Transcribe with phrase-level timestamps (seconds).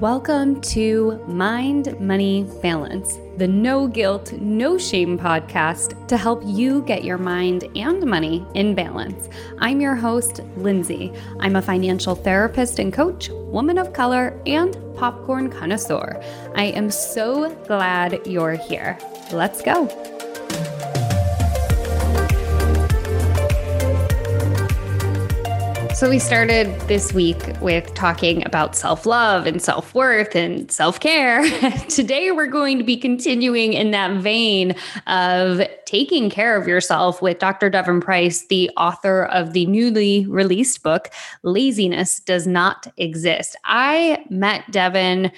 [0.00, 7.04] welcome to Mind Money Balance, the no guilt, no shame podcast to help you get
[7.04, 9.28] your mind and money in balance.
[9.58, 11.12] I'm your host, Lindsay.
[11.40, 16.18] I'm a financial therapist and coach, woman of color, and popcorn connoisseur.
[16.54, 18.98] I am so glad you're here.
[19.32, 19.86] Let's go.
[26.00, 30.98] So, we started this week with talking about self love and self worth and self
[30.98, 31.42] care.
[31.90, 34.74] Today, we're going to be continuing in that vein
[35.06, 37.68] of taking care of yourself with Dr.
[37.68, 41.10] Devon Price, the author of the newly released book,
[41.42, 43.54] Laziness Does Not Exist.
[43.66, 45.30] I met Devon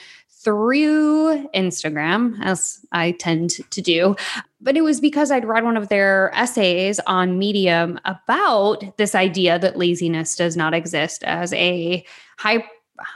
[0.44, 4.16] through Instagram, as I tend to do.
[4.60, 9.58] But it was because I'd read one of their essays on Medium about this idea
[9.58, 12.04] that laziness does not exist as a
[12.38, 12.64] high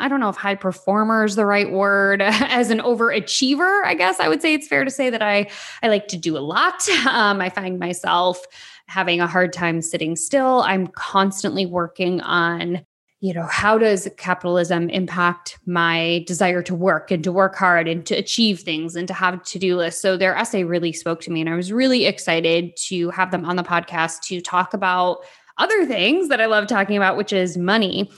[0.01, 2.21] I don't know if high performer is the right word.
[2.23, 5.49] As an overachiever, I guess I would say it's fair to say that I
[5.83, 6.89] I like to do a lot.
[7.07, 8.45] Um, I find myself
[8.89, 10.63] having a hard time sitting still.
[10.63, 12.85] I'm constantly working on
[13.21, 18.05] you know, how does capitalism impact my desire to work and to work hard and
[18.07, 20.03] to achieve things and to have to do lists?
[20.03, 23.45] So their essay really spoke to me, and I was really excited to have them
[23.45, 25.19] on the podcast to talk about
[25.59, 28.11] other things that I love talking about, which is money.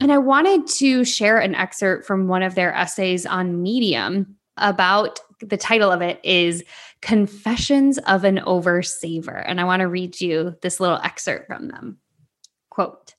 [0.00, 5.20] And I wanted to share an excerpt from one of their essays on Medium about
[5.40, 6.64] the title of it is
[7.02, 9.44] Confessions of an Oversaver.
[9.46, 11.98] And I want to read you this little excerpt from them.
[12.70, 13.14] Quote,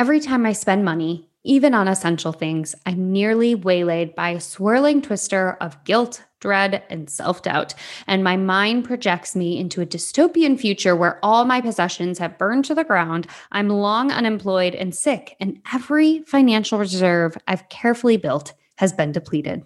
[0.00, 5.02] Every time I spend money, even on essential things, I'm nearly waylaid by a swirling
[5.02, 7.74] twister of guilt, dread, and self doubt.
[8.06, 12.64] And my mind projects me into a dystopian future where all my possessions have burned
[12.64, 13.26] to the ground.
[13.52, 19.64] I'm long unemployed and sick, and every financial reserve I've carefully built has been depleted.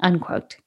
[0.00, 0.58] Unquote.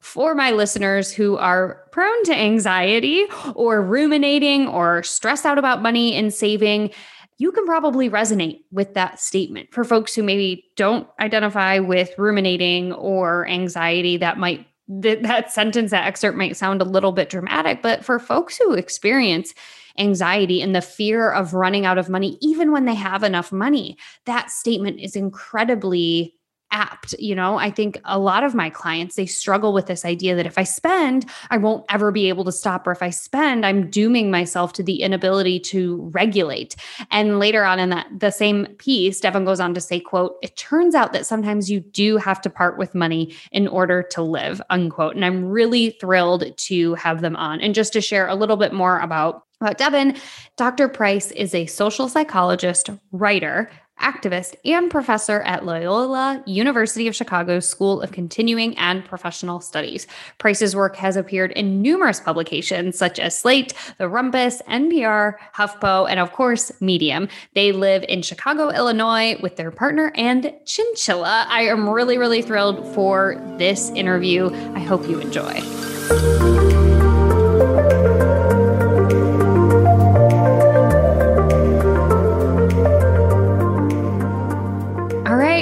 [0.00, 6.14] For my listeners who are prone to anxiety or ruminating or stressed out about money
[6.14, 6.92] and saving,
[7.38, 9.72] you can probably resonate with that statement.
[9.72, 15.90] For folks who maybe don't identify with ruminating or anxiety, that might that, that sentence,
[15.90, 19.54] that excerpt might sound a little bit dramatic, but for folks who experience
[19.98, 23.96] anxiety and the fear of running out of money, even when they have enough money,
[24.26, 26.34] that statement is incredibly
[26.72, 27.56] apt you know?
[27.56, 30.64] I think a lot of my clients they struggle with this idea that if i
[30.64, 34.72] spend i won't ever be able to stop or if i spend i'm dooming myself
[34.74, 36.76] to the inability to regulate.
[37.10, 40.56] And later on in that the same piece devon goes on to say quote it
[40.56, 44.60] turns out that sometimes you do have to part with money in order to live
[44.70, 45.14] unquote.
[45.14, 47.60] And i'm really thrilled to have them on.
[47.60, 50.16] And just to share a little bit more about about Devon,
[50.56, 50.88] Dr.
[50.88, 53.70] Price is a social psychologist, writer,
[54.00, 60.06] activist, and professor at Loyola University of Chicago School of Continuing and Professional Studies.
[60.38, 66.18] Price's work has appeared in numerous publications such as Slate, The Rumpus, NPR, HuffPo, and
[66.18, 67.28] of course, Medium.
[67.54, 71.46] They live in Chicago, Illinois with their partner and chinchilla.
[71.48, 74.50] I am really, really thrilled for this interview.
[74.74, 76.51] I hope you enjoy.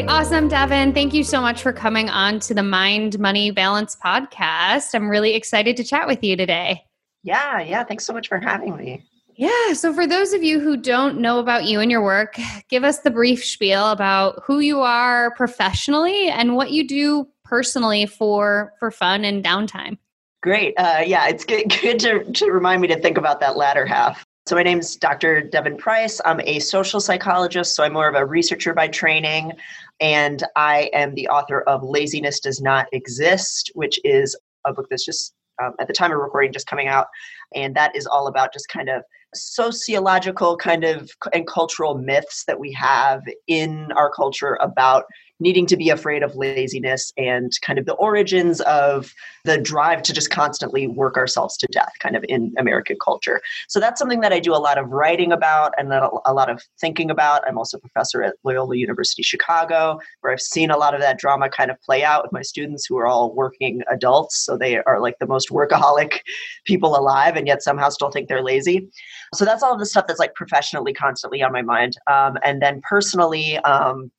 [0.09, 0.93] Awesome, Devon.
[0.93, 4.94] Thank you so much for coming on to the Mind Money Balance podcast.
[4.94, 6.84] I'm really excited to chat with you today.
[7.22, 7.84] Yeah, yeah.
[7.84, 9.05] Thanks so much for having me.
[9.37, 9.72] Yeah.
[9.72, 12.38] So, for those of you who don't know about you and your work,
[12.69, 18.06] give us the brief spiel about who you are professionally and what you do personally
[18.06, 19.99] for for fun and downtime.
[20.43, 20.75] Great.
[20.78, 24.25] Uh, yeah, it's good, good to, to remind me to think about that latter half.
[24.47, 25.43] So, my name is Dr.
[25.43, 26.21] Devon Price.
[26.25, 29.53] I'm a social psychologist, so I'm more of a researcher by training
[30.01, 35.05] and I am the author of Laziness Does Not Exist, which is a book that's
[35.05, 37.06] just um, at the time of recording just coming out,
[37.55, 39.03] and that is all about just kind of
[39.34, 45.05] sociological kind of and cultural myths that we have in our culture about
[45.40, 49.12] needing to be afraid of laziness and kind of the origins of
[49.44, 53.40] the drive to just constantly work ourselves to death kind of in American culture.
[53.69, 56.62] So that's something that I do a lot of writing about and a lot of
[56.81, 57.42] thinking about.
[57.48, 61.19] I'm also a professor at Loyola University Chicago where I've seen a lot of that
[61.19, 64.78] drama kind of play out with my students who are all working adults so they
[64.78, 66.20] are like the most workaholic
[66.64, 68.88] people alive and yet somehow still think they're lazy.
[69.34, 71.96] So that's all the stuff that's like professionally constantly on my mind.
[72.06, 74.10] Um, and then personally, um,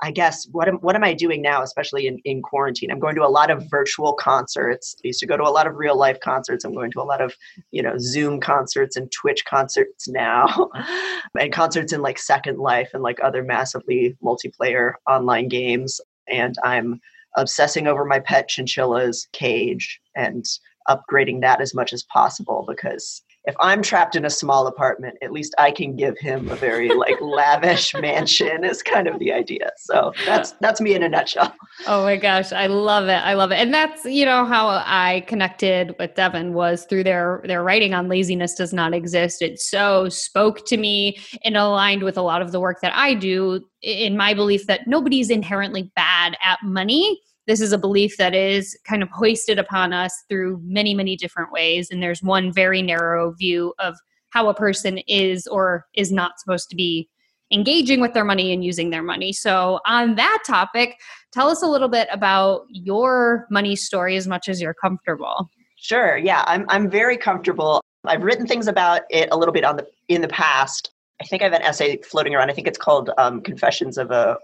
[0.00, 2.90] I guess what am what am I doing now, especially in, in quarantine?
[2.90, 4.94] I'm going to a lot of virtual concerts.
[4.98, 6.64] I used to go to a lot of real life concerts.
[6.64, 7.34] I'm going to a lot of,
[7.72, 10.70] you know, Zoom concerts and Twitch concerts now.
[11.38, 16.00] and concerts in like Second Life and like other massively multiplayer online games.
[16.28, 17.00] and I'm
[17.36, 20.44] obsessing over my pet chinchilla's cage and
[20.88, 25.32] upgrading that as much as possible because if I'm trapped in a small apartment, at
[25.32, 29.70] least I can give him a very like lavish mansion is kind of the idea.
[29.78, 31.54] So that's that's me in a nutshell.
[31.86, 33.22] Oh my gosh, I love it.
[33.24, 33.56] I love it.
[33.56, 38.08] And that's, you know, how I connected with Devon was through their their writing on
[38.08, 39.40] laziness does not exist.
[39.40, 43.14] It so spoke to me and aligned with a lot of the work that I
[43.14, 47.18] do in my belief that nobody's inherently bad at money
[47.48, 51.50] this is a belief that is kind of hoisted upon us through many, many different
[51.50, 51.90] ways.
[51.90, 53.96] And there's one very narrow view of
[54.28, 57.08] how a person is or is not supposed to be
[57.50, 59.32] engaging with their money and using their money.
[59.32, 60.96] So, on that topic,
[61.32, 65.48] tell us a little bit about your money story as much as you're comfortable.
[65.76, 66.18] Sure.
[66.18, 67.80] Yeah, I'm I'm very comfortable.
[68.04, 70.90] I've written things about it a little bit on the in the past.
[71.22, 72.50] I think I have an essay floating around.
[72.50, 74.36] I think it's called um, "Confessions of a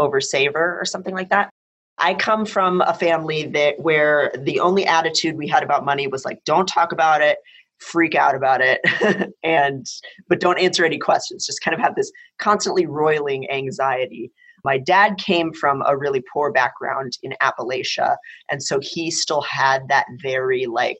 [0.00, 1.50] Oversaver" or something like that.
[1.98, 6.24] I come from a family that where the only attitude we had about money was
[6.24, 7.38] like, don't talk about it,
[7.78, 8.80] freak out about it,
[9.42, 9.86] and
[10.28, 11.46] but don't answer any questions.
[11.46, 14.30] Just kind of have this constantly roiling anxiety.
[14.64, 18.16] My dad came from a really poor background in Appalachia,
[18.50, 20.98] and so he still had that very like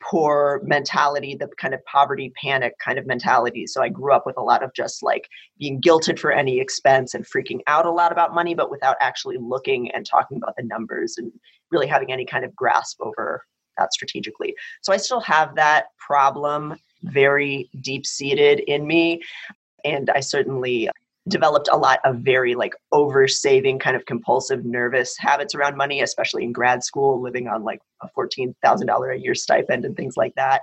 [0.00, 3.66] poor mentality, the kind of poverty panic kind of mentality.
[3.66, 7.14] So I grew up with a lot of just like being guilted for any expense
[7.14, 10.64] and freaking out a lot about money, but without actually looking and talking about the
[10.64, 11.30] numbers and
[11.70, 13.44] really having any kind of grasp over
[13.78, 14.54] that strategically.
[14.82, 19.22] So I still have that problem very deep seated in me.
[19.84, 20.90] And I certainly
[21.28, 26.00] developed a lot of very like over saving kind of compulsive nervous habits around money
[26.00, 30.34] especially in grad school living on like a $14,000 a year stipend and things like
[30.36, 30.62] that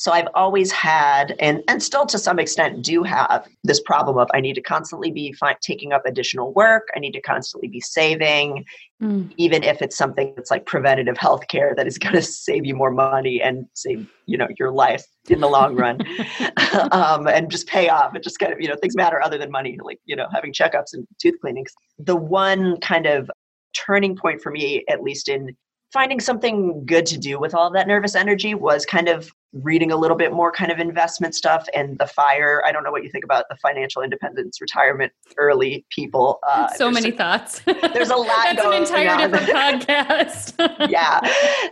[0.00, 4.28] so I've always had, and, and still to some extent do have, this problem of
[4.32, 6.88] I need to constantly be fi- taking up additional work.
[6.96, 8.64] I need to constantly be saving,
[9.02, 9.30] mm.
[9.36, 12.74] even if it's something that's like preventative health care that is going to save you
[12.74, 16.00] more money and save, you know, your life in the long run
[16.92, 18.16] um, and just pay off.
[18.16, 20.54] It just kind of, you know, things matter other than money, like, you know, having
[20.54, 21.74] checkups and tooth cleanings.
[21.98, 23.30] The one kind of
[23.74, 25.54] turning point for me, at least in
[25.92, 29.96] finding something good to do with all that nervous energy was kind of reading a
[29.96, 33.10] little bit more kind of investment stuff and the fire i don't know what you
[33.10, 37.60] think about the financial independence retirement early people uh, so many thoughts.
[37.92, 39.30] there's a lot that's an entire on.
[39.30, 40.54] different podcast.
[40.90, 41.20] Yeah.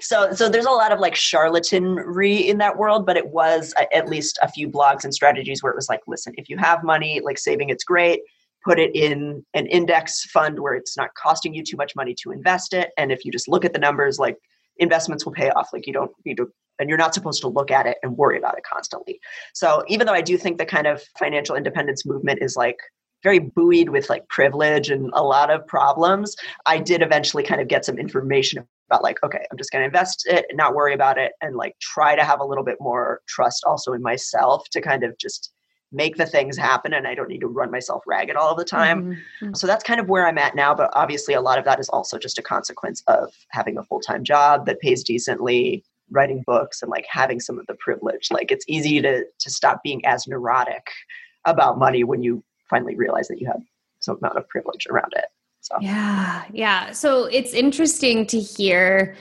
[0.00, 3.84] So so there's a lot of like charlatanry in that world but it was uh,
[3.94, 6.82] at least a few blogs and strategies where it was like listen if you have
[6.82, 8.20] money like saving it's great.
[8.64, 12.32] Put it in an index fund where it's not costing you too much money to
[12.32, 14.36] invest it and if you just look at the numbers like
[14.78, 15.68] investments will pay off.
[15.72, 16.48] Like you don't need to
[16.78, 19.20] and you're not supposed to look at it and worry about it constantly
[19.54, 22.78] so even though i do think the kind of financial independence movement is like
[23.24, 26.36] very buoyed with like privilege and a lot of problems
[26.66, 29.86] i did eventually kind of get some information about like okay i'm just going to
[29.86, 32.76] invest it and not worry about it and like try to have a little bit
[32.80, 35.52] more trust also in myself to kind of just
[35.92, 39.02] make the things happen and I don't need to run myself ragged all the time.
[39.02, 39.54] Mm-hmm, mm-hmm.
[39.54, 40.74] So that's kind of where I'm at now.
[40.74, 44.00] But obviously, a lot of that is also just a consequence of having a full
[44.00, 48.28] time job that pays decently, writing books, and like having some of the privilege.
[48.30, 50.88] Like it's easy to, to stop being as neurotic
[51.44, 53.60] about money when you finally realize that you have
[54.00, 55.26] some amount of privilege around it.
[55.60, 56.44] So, yeah.
[56.52, 56.92] Yeah.
[56.92, 59.16] So it's interesting to hear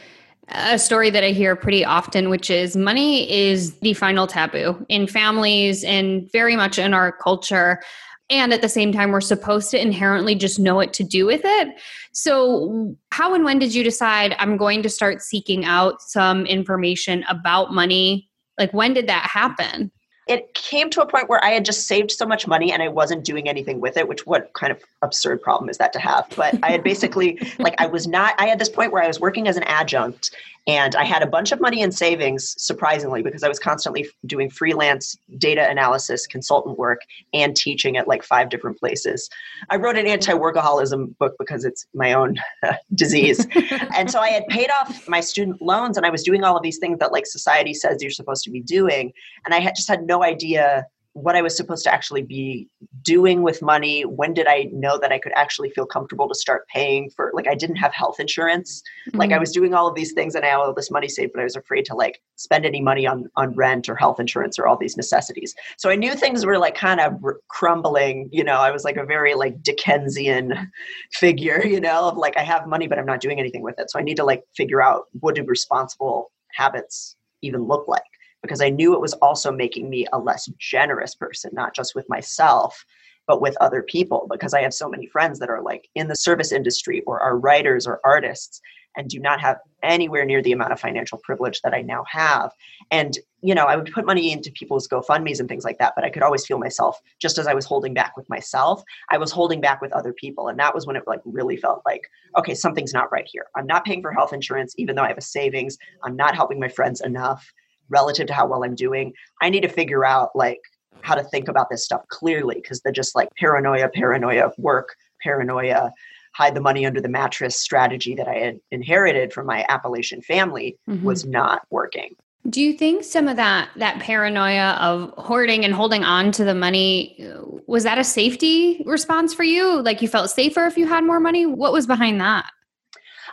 [0.50, 5.08] a story that I hear pretty often, which is money is the final taboo in
[5.08, 7.82] families and very much in our culture.
[8.30, 11.42] And at the same time, we're supposed to inherently just know what to do with
[11.44, 11.70] it.
[12.12, 17.24] So, how and when did you decide I'm going to start seeking out some information
[17.30, 18.30] about money?
[18.58, 19.92] Like, when did that happen?
[20.28, 22.90] it came to a point where I had just saved so much money and I
[22.90, 26.28] wasn't doing anything with it, which what kind of absurd problem is that to have?
[26.36, 29.20] But I had basically like I was not I had this point where I was
[29.20, 30.36] working as an adjunct
[30.68, 34.50] and I had a bunch of money in savings, surprisingly, because I was constantly doing
[34.50, 37.00] freelance data analysis, consultant work,
[37.34, 39.30] and teaching at like five different places.
[39.70, 42.36] I wrote an anti workaholism book because it's my own
[42.96, 43.48] disease.
[43.96, 46.64] and so I had paid off my student loans and I was doing all of
[46.64, 49.14] these things that like society says you're supposed to be doing.
[49.46, 50.86] And I had just had no idea
[51.18, 52.70] what I was supposed to actually be
[53.02, 54.06] doing with money.
[54.06, 57.48] When did I know that I could actually feel comfortable to start paying for like
[57.48, 58.84] I didn't have health insurance.
[59.08, 59.18] Mm-hmm.
[59.18, 59.40] Like I mm-hmm.
[59.40, 61.44] was doing all of these things and I had all this money saved, but I
[61.44, 64.78] was afraid to like spend any money on on rent or health insurance or all
[64.78, 65.56] these necessities.
[65.78, 69.06] So I knew things were like kind of crumbling, you know, I was like a
[69.06, 70.72] very like Dickensian
[71.14, 73.90] figure, you know, of like I have money but I'm not doing anything with it.
[73.90, 78.04] So I need to like figure out what do responsible habits even look like
[78.42, 82.08] because I knew it was also making me a less generous person, not just with
[82.10, 82.86] myself
[83.28, 86.16] but with other people because I have so many friends that are like in the
[86.16, 88.62] service industry or are writers or artists
[88.96, 92.52] and do not have anywhere near the amount of financial privilege that I now have.
[92.90, 96.04] And, you know, I would put money into people's GoFundMe's and things like that, but
[96.04, 99.32] I could always feel myself, just as I was holding back with myself, I was
[99.32, 100.48] holding back with other people.
[100.48, 102.02] And that was when it like really felt like,
[102.40, 103.46] okay, something's not right here.
[103.56, 105.78] I'm not paying for health insurance, even though I have a savings.
[106.04, 107.54] I'm not helping my friends enough
[107.90, 109.14] relative to how well I'm doing.
[109.42, 110.60] I need to figure out like
[111.02, 115.92] how to think about this stuff clearly because the just like paranoia, paranoia, work, paranoia,
[116.34, 120.78] hide the money under the mattress strategy that I had inherited from my Appalachian family
[120.88, 121.06] mm-hmm.
[121.06, 122.16] was not working.
[122.50, 126.56] Do you think some of that that paranoia of hoarding and holding on to the
[126.56, 127.18] money
[127.66, 129.82] was that a safety response for you?
[129.82, 131.46] Like you felt safer if you had more money?
[131.46, 132.50] What was behind that?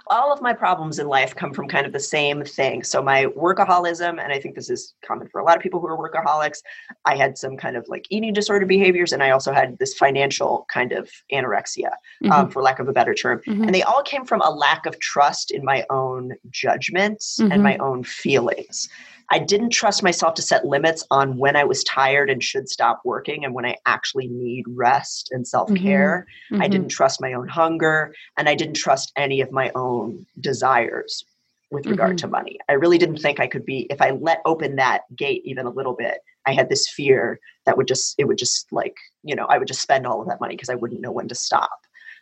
[0.08, 2.82] All of my problems in life come from kind of the same thing.
[2.82, 5.86] So my workaholism, and I think this is common for a lot of people who
[5.86, 6.58] are workaholics,
[7.04, 10.66] I had some kind of like eating disorder behaviors, and I also had this financial
[10.70, 11.90] kind of anorexia, um,
[12.22, 12.32] mm-hmm.
[12.32, 13.40] um, for lack of a better term.
[13.46, 13.64] Mm-hmm.
[13.64, 17.52] And they all came from a lack of trust in my own judgment mm-hmm.
[17.52, 18.88] and my own feelings.
[19.34, 23.00] I didn't trust myself to set limits on when I was tired and should stop
[23.04, 26.28] working and when I actually need rest and self care.
[26.52, 26.62] Mm-hmm.
[26.62, 26.96] I didn't mm-hmm.
[26.96, 31.24] trust my own hunger and I didn't trust any of my own desires
[31.72, 32.26] with regard mm-hmm.
[32.26, 32.58] to money.
[32.68, 35.70] I really didn't think I could be, if I let open that gate even a
[35.70, 39.46] little bit, I had this fear that would just, it would just like, you know,
[39.46, 41.80] I would just spend all of that money because I wouldn't know when to stop.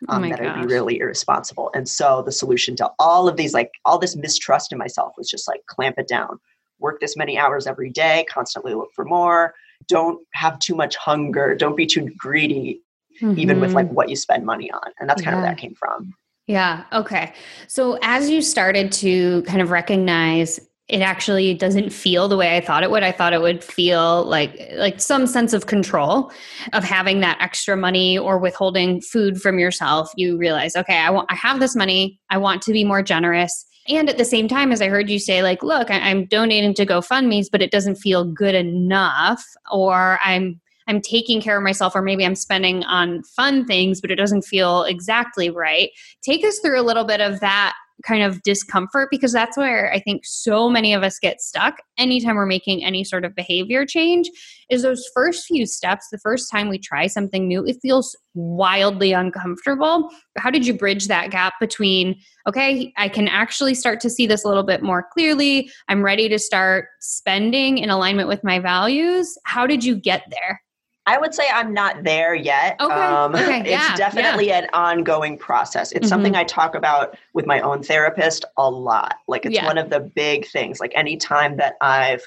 [0.09, 0.47] Oh um, oh that gosh.
[0.47, 1.69] I'd be really irresponsible.
[1.75, 5.29] And so the solution to all of these, like all this mistrust in myself was
[5.29, 6.39] just like clamp it down
[6.79, 9.53] work this many hours every day, constantly look for more.
[9.87, 11.55] Don't have too much hunger.
[11.55, 12.81] Don't be too greedy,
[13.21, 13.39] mm-hmm.
[13.39, 13.95] even with like mm-hmm.
[13.95, 14.91] what you spend money on.
[14.99, 15.39] And that's kind yeah.
[15.39, 16.13] of where that came from.
[16.47, 16.83] Yeah.
[16.91, 17.33] Okay.
[17.67, 22.61] So as you started to kind of recognize it actually doesn't feel the way I
[22.61, 23.03] thought it would.
[23.03, 26.31] I thought it would feel like like some sense of control
[26.73, 30.11] of having that extra money or withholding food from yourself.
[30.17, 32.19] You realize, okay, I want I have this money.
[32.29, 33.65] I want to be more generous.
[33.87, 36.73] And at the same time, as I heard you say, like, look, I, am donating
[36.75, 41.95] to GoFundMe's, but it doesn't feel good enough, or I'm I'm taking care of myself,
[41.95, 45.91] or maybe I'm spending on fun things, but it doesn't feel exactly right.
[46.21, 47.73] Take us through a little bit of that
[48.03, 52.35] kind of discomfort because that's where I think so many of us get stuck anytime
[52.35, 54.29] we're making any sort of behavior change
[54.69, 59.13] is those first few steps the first time we try something new it feels wildly
[59.13, 60.09] uncomfortable.
[60.37, 62.15] How did you bridge that gap between
[62.47, 66.27] okay I can actually start to see this a little bit more clearly I'm ready
[66.29, 69.37] to start spending in alignment with my values.
[69.45, 70.62] How did you get there
[71.05, 72.77] I would say I'm not there yet.
[72.79, 72.93] Okay.
[72.93, 73.59] Um, okay.
[73.61, 73.95] It's yeah.
[73.95, 74.59] definitely yeah.
[74.59, 75.91] an ongoing process.
[75.91, 76.09] It's mm-hmm.
[76.09, 79.15] something I talk about with my own therapist a lot.
[79.27, 79.65] Like it's yeah.
[79.65, 80.79] one of the big things.
[80.79, 82.23] Like anytime that I've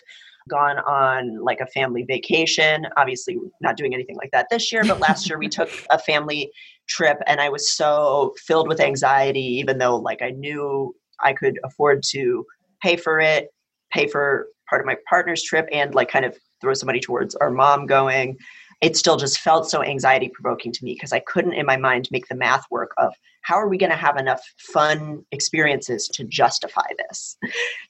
[0.48, 5.00] gone on like a family vacation, obviously not doing anything like that this year, but
[5.00, 6.50] last year we took a family
[6.86, 11.58] trip and I was so filled with anxiety, even though like I knew I could
[11.64, 12.44] afford to
[12.82, 13.48] pay for it,
[13.92, 17.34] pay for part of my partner's trip and like kind of throw some money towards
[17.36, 18.36] our mom going
[18.80, 22.08] it still just felt so anxiety provoking to me because I couldn't in my mind
[22.10, 26.24] make the math work of how are we going to have enough fun experiences to
[26.24, 27.36] justify this?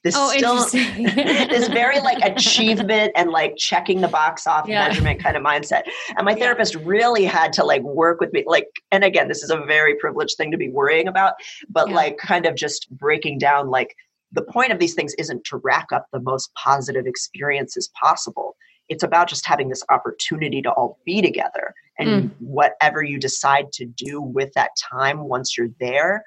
[0.03, 4.87] This oh, still this very like achievement and like checking the box off yeah.
[4.87, 5.83] measurement kind of mindset.
[6.15, 9.49] And my therapist really had to like work with me like and again this is
[9.49, 11.33] a very privileged thing to be worrying about
[11.69, 11.95] but yeah.
[11.95, 13.95] like kind of just breaking down like
[14.31, 18.55] the point of these things isn't to rack up the most positive experiences possible
[18.89, 21.73] it's about just having this opportunity to all be together.
[21.99, 22.31] And mm.
[22.39, 26.23] whatever you decide to do with that time once you're there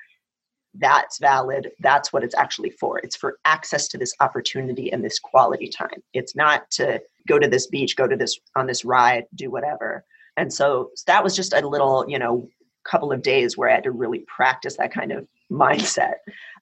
[0.75, 1.73] that's valid.
[1.81, 2.99] That's what it's actually for.
[3.00, 6.02] It's for access to this opportunity and this quality time.
[6.12, 10.05] It's not to go to this beach go to this on this ride do whatever.
[10.37, 12.49] And so that was just a little you know
[12.85, 16.14] couple of days where i had to really practice that kind of mindset.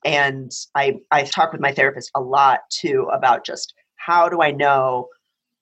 [0.04, 4.50] And i i've talked with my therapist a lot too about just how do i
[4.50, 5.08] know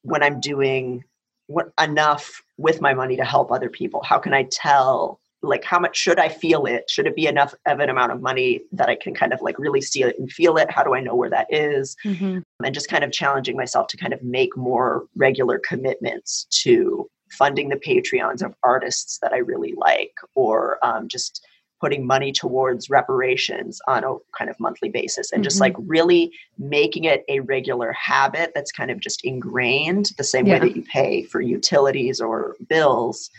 [0.06, 1.04] when I'm doing
[1.48, 4.02] what enough with my money to help other people?
[4.02, 6.88] How can I tell like how much should I feel it?
[6.88, 9.58] Should it be enough of an amount of money that I can kind of like
[9.58, 10.70] really see it and feel it?
[10.70, 11.96] How do I know where that is?
[12.04, 12.38] Mm-hmm.
[12.64, 17.68] And just kind of challenging myself to kind of make more regular commitments to funding
[17.68, 21.46] the Patreons of artists that I really like or um, just
[21.80, 25.44] putting money towards reparations on a kind of monthly basis and mm-hmm.
[25.44, 30.46] just like really making it a regular habit that's kind of just ingrained the same
[30.46, 30.54] yeah.
[30.54, 33.30] way that you pay for utilities or bills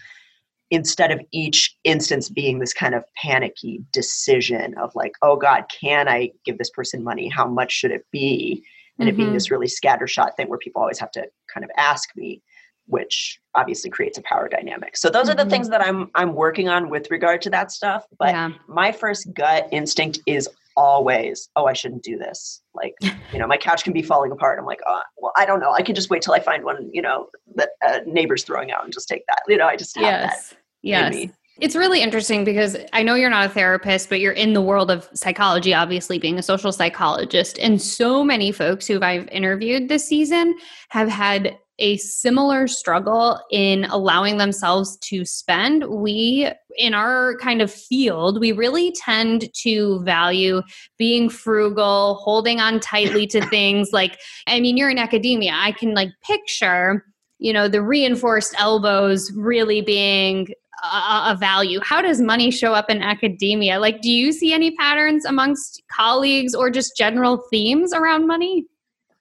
[0.69, 6.07] instead of each instance being this kind of panicky decision of like oh god can
[6.07, 8.63] i give this person money how much should it be
[8.99, 9.13] and mm-hmm.
[9.13, 9.33] it being mm-hmm.
[9.35, 12.41] this really scattershot thing where people always have to kind of ask me
[12.87, 14.97] which obviously creates a power dynamic.
[14.97, 15.31] So those mm-hmm.
[15.31, 15.49] are the mm-hmm.
[15.51, 18.05] things that I'm I'm working on with regard to that stuff.
[18.17, 18.51] But yeah.
[18.67, 22.61] my first gut instinct is always, oh, I shouldn't do this.
[22.73, 22.93] Like,
[23.33, 24.59] you know, my couch can be falling apart.
[24.59, 25.71] I'm like, oh, well, I don't know.
[25.71, 28.83] I can just wait till I find one, you know, that uh, neighbor's throwing out
[28.83, 29.41] and just take that.
[29.47, 30.49] You know, I just have yes.
[30.49, 30.57] that.
[30.83, 31.29] Yes.
[31.59, 34.91] It's really interesting because I know you're not a therapist, but you're in the world
[34.91, 37.57] of psychology, obviously being a social psychologist.
[37.57, 40.55] And so many folks who I've interviewed this season
[40.89, 45.85] have had a similar struggle in allowing themselves to spend.
[45.85, 50.61] We, in our kind of field, we really tend to value
[50.97, 53.89] being frugal, holding on tightly to things.
[53.93, 55.51] Like, I mean, you're in academia.
[55.53, 57.05] I can like picture,
[57.39, 60.47] you know, the reinforced elbows really being
[60.83, 61.79] a, a value.
[61.83, 63.79] How does money show up in academia?
[63.79, 68.65] Like, do you see any patterns amongst colleagues or just general themes around money?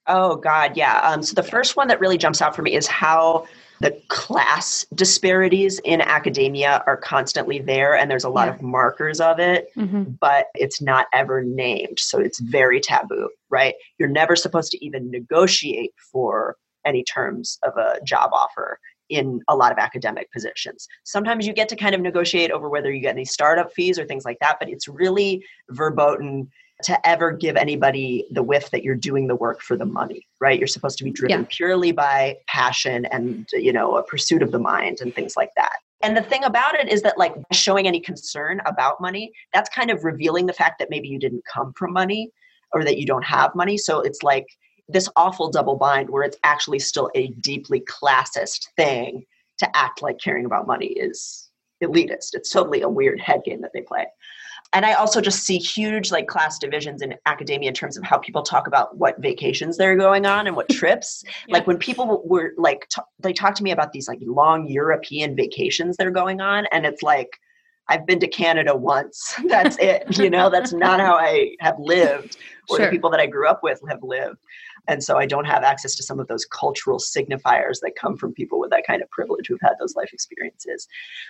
[0.07, 0.99] Oh God, yeah.
[1.01, 3.45] Um, so the first one that really jumps out for me is how
[3.79, 8.55] the class disparities in academia are constantly there, and there's a lot yeah.
[8.55, 10.03] of markers of it, mm-hmm.
[10.19, 11.99] but it's not ever named.
[11.99, 13.75] So it's very taboo, right?
[13.99, 19.55] You're never supposed to even negotiate for any terms of a job offer in a
[19.55, 20.87] lot of academic positions.
[21.03, 24.05] Sometimes you get to kind of negotiate over whether you get any startup fees or
[24.05, 26.49] things like that, but it's really verboten
[26.83, 30.59] to ever give anybody the whiff that you're doing the work for the money right?
[30.59, 31.47] You're supposed to be driven yeah.
[31.49, 35.77] purely by passion and you know a pursuit of the mind and things like that.
[36.03, 39.89] And the thing about it is that like showing any concern about money that's kind
[39.89, 42.29] of revealing the fact that maybe you didn't come from money
[42.71, 43.77] or that you don't have money.
[43.77, 44.45] So it's like
[44.87, 49.25] this awful double bind where it's actually still a deeply classist thing
[49.57, 51.49] to act like caring about money is
[51.83, 52.29] elitist.
[52.33, 54.05] It's totally a weird head game that they play
[54.73, 58.17] and i also just see huge like class divisions in academia in terms of how
[58.17, 61.53] people talk about what vacations they're going on and what trips yeah.
[61.53, 65.35] like when people were like t- they talk to me about these like long european
[65.35, 67.39] vacations they're going on and it's like
[67.89, 72.37] i've been to canada once that's it you know that's not how i have lived
[72.69, 72.85] or sure.
[72.85, 74.37] the people that i grew up with have lived
[74.87, 78.33] and so I don't have access to some of those cultural signifiers that come from
[78.33, 80.87] people with that kind of privilege who've had those life experiences.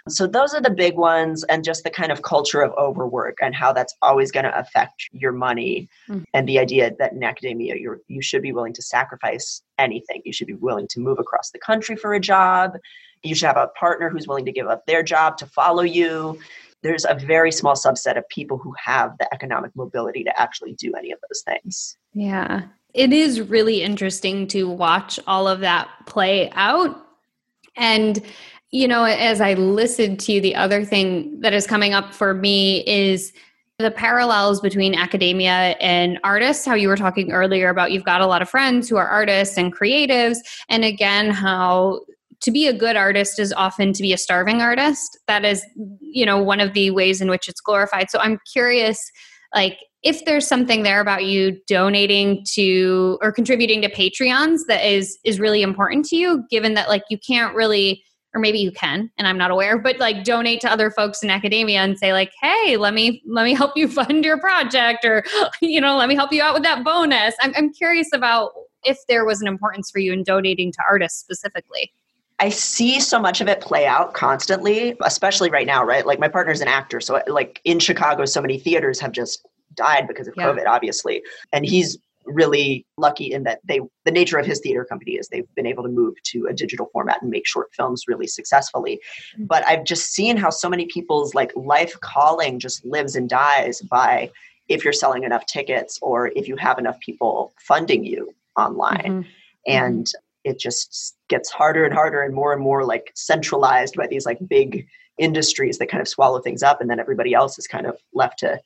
[0.08, 3.56] So those are the big ones, and just the kind of culture of overwork and
[3.56, 6.24] how that's always going to affect your money, mm-hmm.
[6.34, 10.22] and the idea that in academia you you should be willing to sacrifice anything.
[10.26, 12.78] You should be willing to move across the country for a job.
[13.24, 16.40] You should have a partner who's willing to give up their job to follow you
[16.84, 20.94] there's a very small subset of people who have the economic mobility to actually do
[20.94, 21.98] any of those things.
[22.14, 22.64] Yeah
[22.98, 27.06] it is really interesting to watch all of that play out.
[27.76, 28.20] And,
[28.72, 32.34] you know, as I listened to you, the other thing that is coming up for
[32.34, 33.34] me is
[33.78, 38.26] the parallels between academia and artists how you were talking earlier about you've got a
[38.26, 42.00] lot of friends who are artists and creatives and again how
[42.42, 45.18] to be a good artist is often to be a starving artist.
[45.28, 45.66] That is
[46.00, 48.10] you know one of the ways in which it's glorified.
[48.10, 49.00] So i'm curious
[49.54, 55.18] like if there's something there about you donating to or contributing to patreons that is
[55.24, 59.10] is really important to you given that like you can't really or maybe you can
[59.18, 62.32] and i'm not aware but like donate to other folks in academia and say like
[62.42, 65.24] hey let me let me help you fund your project or
[65.62, 67.36] you know let me help you out with that bonus.
[67.42, 68.52] I'm, I'm curious about
[68.84, 71.92] if there was an importance for you in donating to artists specifically
[72.40, 76.06] I see so much of it play out constantly, especially right now, right?
[76.06, 77.00] Like my partner's an actor.
[77.00, 80.46] So like in Chicago, so many theaters have just died because of yeah.
[80.46, 81.24] COVID, obviously.
[81.52, 81.98] And he's
[82.28, 85.82] really lucky in that they the nature of his theater company is they've been able
[85.82, 89.00] to move to a digital format and make short films really successfully
[89.34, 89.46] mm-hmm.
[89.46, 93.82] but i've just seen how so many people's like life calling just lives and dies
[93.84, 94.30] by
[94.68, 99.30] if you're selling enough tickets or if you have enough people funding you online mm-hmm.
[99.66, 100.12] and
[100.48, 104.40] it just gets harder and harder and more and more like centralized by these like
[104.48, 107.98] big industries that kind of swallow things up and then everybody else is kind of
[108.14, 108.60] left to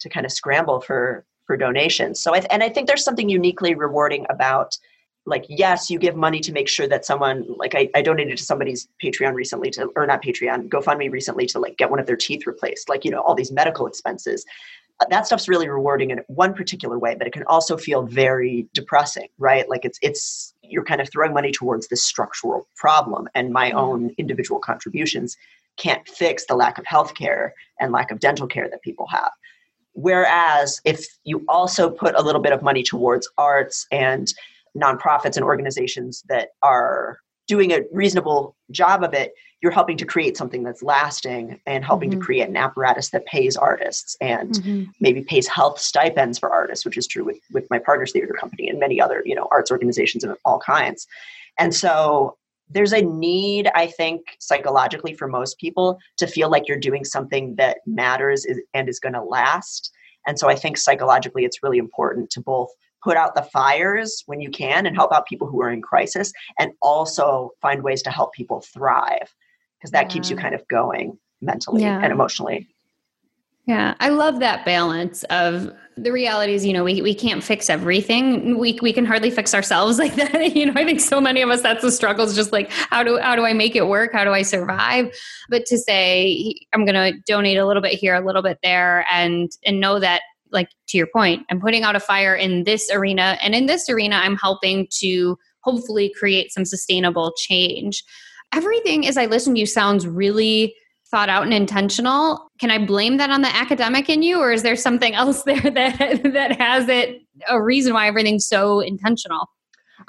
[0.00, 2.20] to kind of scramble for for donations.
[2.20, 4.76] So I and I think there's something uniquely rewarding about
[5.24, 8.44] like yes you give money to make sure that someone like I, I donated to
[8.44, 12.16] somebody's patreon recently to or not patreon gofundme recently to like get one of their
[12.16, 14.44] teeth replaced like you know all these medical expenses
[15.00, 18.66] uh, that stuff's really rewarding in one particular way but it can also feel very
[18.74, 23.52] depressing right like it's it's you're kind of throwing money towards this structural problem and
[23.52, 25.36] my own individual contributions
[25.76, 29.30] can't fix the lack of health care and lack of dental care that people have.
[29.94, 34.32] Whereas if you also put a little bit of money towards arts and
[34.76, 37.18] nonprofits and organizations that are
[37.52, 42.08] doing a reasonable job of it, you're helping to create something that's lasting and helping
[42.08, 42.18] mm-hmm.
[42.18, 44.84] to create an apparatus that pays artists and mm-hmm.
[45.00, 48.70] maybe pays health stipends for artists, which is true with, with my partner's theater company
[48.70, 51.06] and many other, you know, arts organizations of all kinds.
[51.58, 52.38] And so
[52.70, 57.54] there's a need, I think, psychologically for most people to feel like you're doing something
[57.56, 59.92] that matters and is going to last.
[60.26, 62.70] And so I think psychologically it's really important to both
[63.02, 66.32] put out the fires when you can and help out people who are in crisis
[66.58, 69.34] and also find ways to help people thrive
[69.78, 70.08] because that yeah.
[70.08, 72.00] keeps you kind of going mentally yeah.
[72.02, 72.68] and emotionally.
[73.66, 77.70] Yeah, I love that balance of the reality is, you know, we, we can't fix
[77.70, 78.58] everything.
[78.58, 80.56] We, we can hardly fix ourselves like that.
[80.56, 83.04] You know, I think so many of us, that's the struggle is just like, how
[83.04, 84.12] do, how do I make it work?
[84.12, 85.14] How do I survive?
[85.48, 89.06] But to say, I'm going to donate a little bit here, a little bit there,
[89.12, 92.90] and, and know that like to your point, I'm putting out a fire in this
[92.92, 93.38] arena.
[93.42, 98.04] And in this arena, I'm helping to hopefully create some sustainable change.
[98.54, 100.74] Everything as I listen to you sounds really
[101.10, 102.48] thought out and intentional.
[102.58, 105.60] Can I blame that on the academic in you, or is there something else there
[105.60, 109.46] that that has it a reason why everything's so intentional?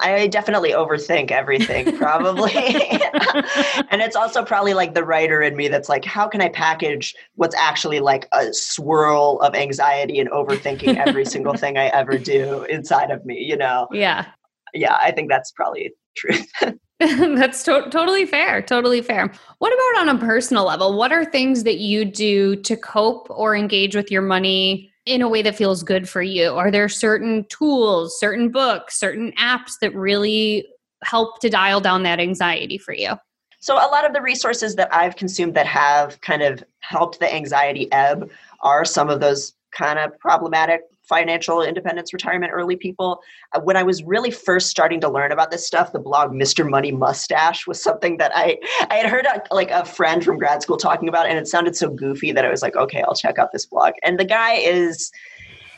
[0.00, 2.52] I definitely overthink everything, probably.
[2.54, 7.14] and it's also probably like the writer in me that's like, how can I package
[7.34, 12.64] what's actually like a swirl of anxiety and overthinking every single thing I ever do
[12.64, 13.88] inside of me, you know?
[13.92, 14.26] Yeah.
[14.72, 16.50] Yeah, I think that's probably truth.
[17.00, 18.62] That's to- totally fair.
[18.62, 19.30] Totally fair.
[19.58, 20.96] What about on a personal level?
[20.96, 25.28] What are things that you do to cope or engage with your money in a
[25.28, 26.54] way that feels good for you?
[26.54, 30.66] Are there certain tools, certain books, certain apps that really
[31.02, 33.12] help to dial down that anxiety for you?
[33.60, 37.32] So, a lot of the resources that I've consumed that have kind of helped the
[37.32, 43.20] anxiety ebb are some of those kind of problematic financial independence, retirement early people.
[43.52, 46.68] Uh, when I was really first starting to learn about this stuff, the blog Mr.
[46.68, 48.58] Money Mustache was something that I
[48.90, 51.76] I had heard a, like a friend from grad school talking about, and it sounded
[51.76, 53.94] so goofy that I was like, okay, I'll check out this blog.
[54.02, 55.10] And the guy is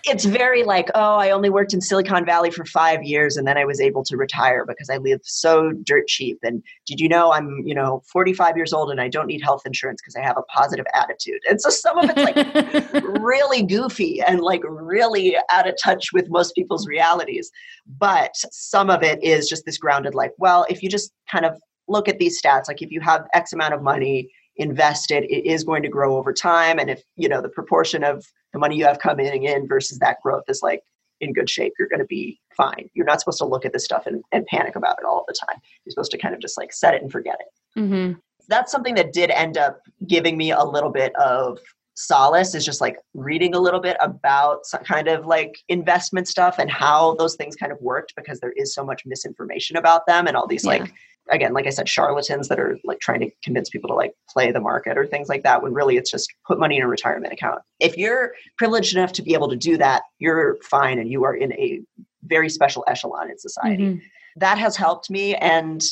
[0.08, 3.58] it's very like, oh, I only worked in Silicon Valley for five years and then
[3.58, 6.38] I was able to retire because I live so dirt cheap.
[6.42, 9.62] And did you know I'm, you know, 45 years old and I don't need health
[9.66, 11.40] insurance because I have a positive attitude.
[11.48, 16.30] And so some of it's like really goofy and like really out of touch with
[16.30, 17.50] most people's realities.
[17.98, 21.56] But some of it is just this grounded, like, well, if you just kind of
[21.88, 25.64] look at these stats, like if you have X amount of money invested, it is
[25.64, 26.78] going to grow over time.
[26.78, 30.20] And if, you know, the proportion of the money you have coming in versus that
[30.22, 30.82] growth is like
[31.20, 32.90] in good shape, you're going to be fine.
[32.94, 35.35] You're not supposed to look at this stuff and, and panic about it all the
[35.35, 35.61] time.
[35.85, 37.80] You're supposed to kind of just like set it and forget it.
[37.80, 38.18] Mm-hmm.
[38.48, 41.59] That's something that did end up giving me a little bit of
[41.96, 46.59] solace is just like reading a little bit about some kind of like investment stuff
[46.59, 50.26] and how those things kind of worked because there is so much misinformation about them
[50.26, 50.70] and all these yeah.
[50.70, 50.92] like
[51.30, 54.52] again, like I said, charlatans that are like trying to convince people to like play
[54.52, 57.32] the market or things like that when really it's just put money in a retirement
[57.32, 57.61] account.
[57.80, 61.35] If you're privileged enough to be able to do that, you're fine and you are
[61.35, 61.80] in a
[62.24, 63.85] very special echelon in society.
[63.85, 64.06] Mm-hmm.
[64.37, 65.35] That has helped me.
[65.37, 65.82] And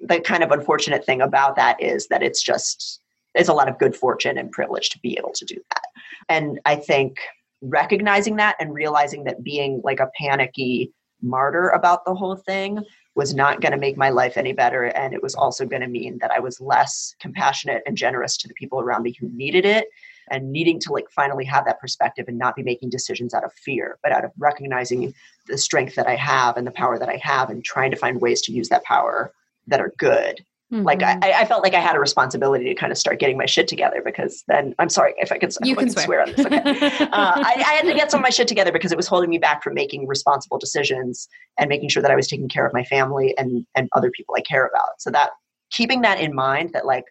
[0.00, 2.99] the kind of unfortunate thing about that is that it's just,
[3.34, 5.84] it's a lot of good fortune and privilege to be able to do that.
[6.28, 7.18] And I think
[7.62, 12.82] recognizing that and realizing that being like a panicky martyr about the whole thing
[13.14, 14.84] was not going to make my life any better.
[14.84, 18.48] And it was also going to mean that I was less compassionate and generous to
[18.48, 19.88] the people around me who needed it
[20.30, 23.52] and needing to like finally have that perspective and not be making decisions out of
[23.52, 25.12] fear, but out of recognizing
[25.48, 28.20] the strength that I have and the power that I have and trying to find
[28.20, 29.32] ways to use that power
[29.66, 30.84] that are good Mm-hmm.
[30.84, 33.46] Like I, I, felt like I had a responsibility to kind of start getting my
[33.46, 36.04] shit together because then I'm sorry if I could you can swear.
[36.04, 36.22] swear.
[36.22, 36.46] on this.
[36.46, 36.56] Okay.
[37.00, 39.30] uh, I, I, had to get some of my shit together because it was holding
[39.30, 41.28] me back from making responsible decisions
[41.58, 44.36] and making sure that I was taking care of my family and and other people
[44.38, 45.00] I care about.
[45.00, 45.30] So that
[45.72, 47.04] keeping that in mind that like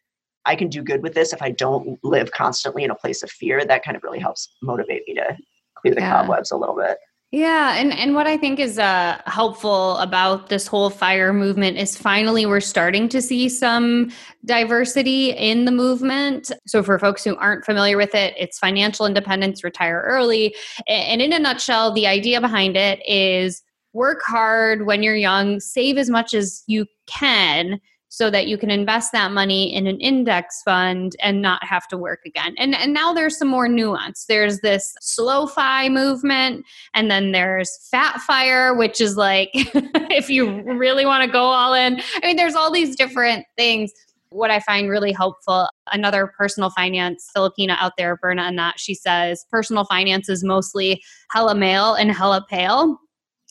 [0.45, 3.29] I can do good with this if I don't live constantly in a place of
[3.29, 3.65] fear.
[3.65, 5.37] That kind of really helps motivate me to
[5.75, 6.21] clear the yeah.
[6.21, 6.97] cobwebs a little bit.
[7.31, 11.95] Yeah, and and what I think is uh, helpful about this whole fire movement is
[11.95, 14.11] finally we're starting to see some
[14.45, 16.51] diversity in the movement.
[16.65, 20.55] So for folks who aren't familiar with it, it's financial independence, retire early,
[20.87, 23.61] and in a nutshell, the idea behind it is
[23.93, 28.71] work hard when you're young, save as much as you can so that you can
[28.71, 32.55] invest that money in an index fund and not have to work again.
[32.57, 34.25] And and now there's some more nuance.
[34.27, 40.61] There's this slow fi movement and then there's fat fire which is like if you
[40.63, 42.01] really want to go all in.
[42.21, 43.91] I mean there's all these different things.
[44.31, 49.45] What I find really helpful, another personal finance Filipina out there, Berna Anat, she says
[49.51, 52.99] personal finance is mostly hella male and hella pale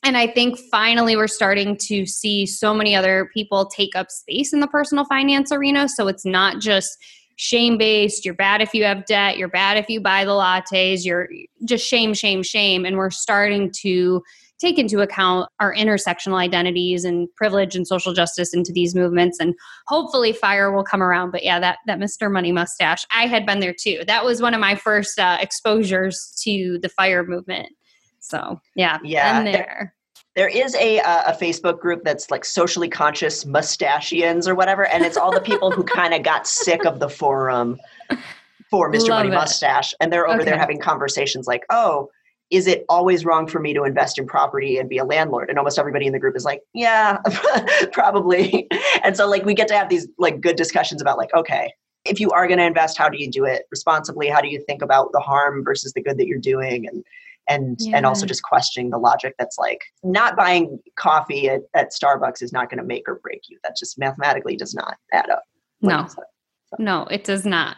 [0.05, 4.53] and I think finally we're starting to see so many other people take up space
[4.53, 5.89] in the personal finance arena.
[5.89, 6.97] So it's not just
[7.37, 8.25] shame based.
[8.25, 9.39] You're bad if you have debt.
[9.39, 11.05] You're bad if you buy the lattes.
[11.05, 11.29] You're
[11.65, 12.85] just shame, shame, shame.
[12.85, 14.23] And we're starting to
[14.61, 19.55] take into account our intersectional identities and privilege and social justice into these movements and
[19.87, 23.61] hopefully fire will come around but yeah that that mr money mustache i had been
[23.61, 27.69] there too that was one of my first uh, exposures to the fire movement
[28.21, 29.95] so yeah yeah there.
[30.37, 35.05] there is a uh, a Facebook group that's like socially conscious mustachians or whatever, and
[35.05, 37.79] it's all the people who kind of got sick of the forum
[38.71, 39.09] for Mr.
[39.09, 39.35] Love Money it.
[39.35, 40.51] Mustache, and they're over okay.
[40.51, 42.11] there having conversations like, "Oh,
[42.51, 45.59] is it always wrong for me to invest in property and be a landlord and
[45.59, 47.19] almost everybody in the group is like yeah
[47.93, 48.67] probably
[49.05, 51.73] and so like we get to have these like good discussions about like okay
[52.05, 54.61] if you are going to invest how do you do it responsibly how do you
[54.67, 57.05] think about the harm versus the good that you're doing and
[57.49, 57.97] and yeah.
[57.97, 62.53] and also just questioning the logic that's like not buying coffee at, at starbucks is
[62.53, 65.43] not going to make or break you that just mathematically does not add up
[65.83, 66.23] no so.
[66.79, 67.77] no it does not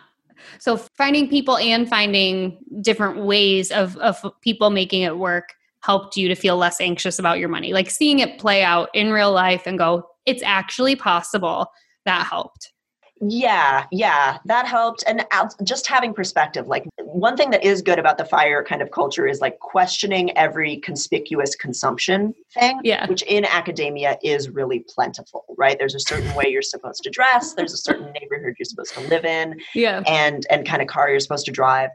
[0.59, 6.29] so finding people and finding different ways of, of people making it work helped you
[6.29, 7.73] to feel less anxious about your money.
[7.73, 11.67] Like seeing it play out in real life and go, it's actually possible.
[12.05, 12.73] That helped.
[13.21, 15.05] Yeah, yeah, that helped.
[15.07, 15.27] And
[15.63, 16.69] just having perspective.
[16.69, 20.37] Like, one thing that is good about the fire kind of culture is like questioning
[20.39, 23.07] every conspicuous consumption thing, yeah.
[23.09, 25.79] which in academia is really plentiful, right?
[25.79, 29.01] There's a certain way you're supposed to dress, there's a certain neighborhood you're supposed to
[29.09, 30.03] live in, yeah.
[30.07, 31.91] and and kind of car you're supposed to drive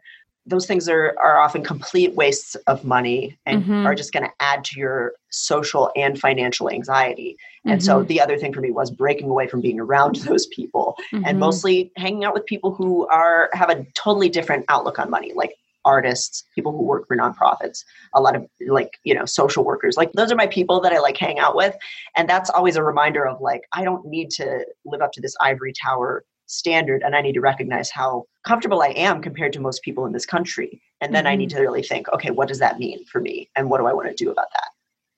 [0.45, 3.85] those things are, are often complete wastes of money and mm-hmm.
[3.85, 7.35] are just going to add to your social and financial anxiety.
[7.65, 7.85] And mm-hmm.
[7.85, 11.25] so the other thing for me was breaking away from being around those people mm-hmm.
[11.25, 15.31] and mostly hanging out with people who are have a totally different outlook on money,
[15.35, 17.83] like artists, people who work for nonprofits,
[18.15, 19.97] a lot of like, you know, social workers.
[19.97, 21.75] Like those are my people that I like hang out with.
[22.17, 25.35] And that's always a reminder of like, I don't need to live up to this
[25.39, 29.81] ivory tower standard and I need to recognize how comfortable I am compared to most
[29.81, 30.81] people in this country.
[31.01, 31.31] And then mm-hmm.
[31.31, 31.57] I need mm-hmm.
[31.57, 33.49] to really think, okay, what does that mean for me?
[33.55, 34.69] And what do I want to do about that?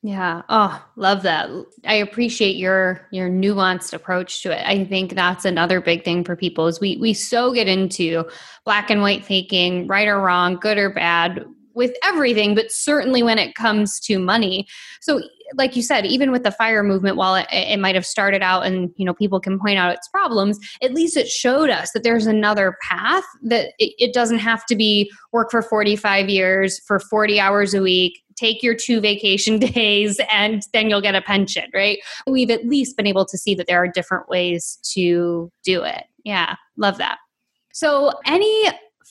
[0.04, 0.44] Yeah.
[0.48, 1.50] Oh, love that.
[1.86, 4.64] I appreciate your your nuanced approach to it.
[4.66, 8.24] I think that's another big thing for people is we we so get into
[8.64, 11.44] black and white thinking, right or wrong, good or bad
[11.78, 14.68] with everything, but certainly when it comes to money.
[15.00, 15.22] So
[15.54, 18.66] like you said, even with the fire movement, while it, it, might have started out
[18.66, 22.04] and you know people can point out its problems, at least it showed us that
[22.04, 23.24] there's another path.
[23.44, 27.82] That it, it doesn't have to be work for 45 years for 40 hours a
[27.82, 31.70] week, take your two vacation days, and then you'll get a pension.
[31.74, 32.00] Right?
[32.26, 36.06] We've at least been able to see that there are different ways to do it.
[36.26, 37.20] Yeah, love that.
[37.72, 38.68] So, any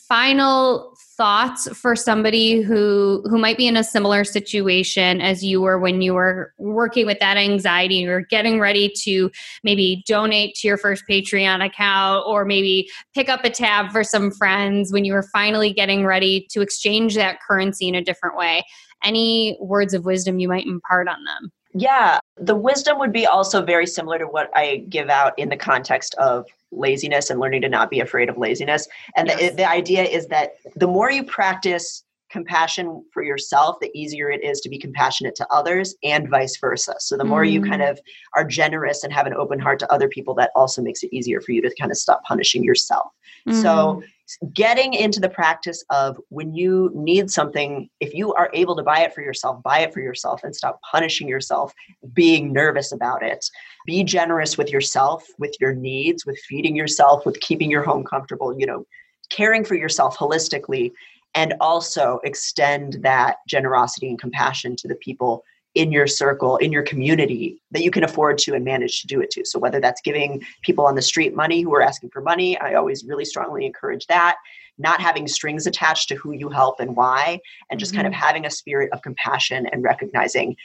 [0.09, 5.79] final thoughts for somebody who who might be in a similar situation as you were
[5.79, 9.31] when you were working with that anxiety you were getting ready to
[9.65, 14.31] maybe donate to your first patreon account or maybe pick up a tab for some
[14.31, 18.65] friends when you were finally getting ready to exchange that currency in a different way.
[19.03, 21.51] Any words of wisdom you might impart on them?
[21.75, 25.57] Yeah, the wisdom would be also very similar to what I give out in the
[25.57, 28.87] context of laziness and learning to not be afraid of laziness.
[29.17, 29.51] And yes.
[29.51, 34.43] the, the idea is that the more you practice compassion for yourself, the easier it
[34.43, 36.95] is to be compassionate to others and vice versa.
[36.99, 37.53] So the more mm.
[37.53, 37.91] you kind mm.
[37.91, 38.01] of
[38.35, 41.41] are generous and have an open heart to other people, that also makes it easier
[41.41, 43.07] for you to kind of stop punishing yourself.
[43.49, 43.63] Mm.
[43.63, 44.03] So
[44.53, 49.01] getting into the practice of when you need something, if you are able to buy
[49.01, 51.73] it for yourself, buy it for yourself and stop punishing yourself,
[52.13, 53.45] being nervous about it.
[53.87, 58.59] Be generous with yourself, with your needs, with feeding yourself, with keeping your home comfortable,
[58.59, 58.85] you know,
[59.31, 60.93] caring for yourself holistically
[61.35, 65.45] and also extend that generosity and compassion to the people
[65.77, 69.21] in your circle, in your community that you can afford to and manage to do
[69.21, 69.45] it to.
[69.45, 72.75] So, whether that's giving people on the street money who are asking for money, I
[72.75, 74.37] always really strongly encourage that.
[74.79, 77.99] Not having strings attached to who you help and why, and just mm-hmm.
[77.99, 78.27] kind of mm-hmm.
[78.27, 80.57] having a spirit of compassion and recognizing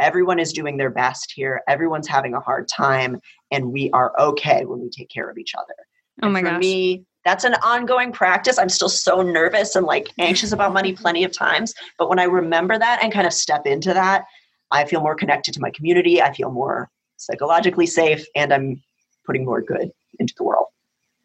[0.00, 4.64] everyone is doing their best here, everyone's having a hard time, and we are okay
[4.64, 5.74] when we take care of each other.
[6.22, 6.60] Oh my for gosh.
[6.60, 8.58] me, that's an ongoing practice.
[8.58, 11.74] I'm still so nervous and like anxious about money plenty of times.
[11.98, 14.24] But when I remember that and kind of step into that,
[14.70, 16.20] I feel more connected to my community.
[16.22, 18.82] I feel more psychologically safe and I'm
[19.26, 20.66] putting more good into the world.